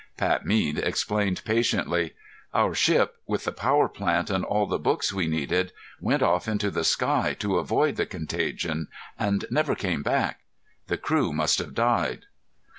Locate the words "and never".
9.19-9.75